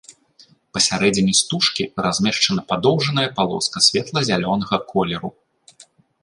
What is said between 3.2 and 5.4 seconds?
палоска светла-зялёнага колеру.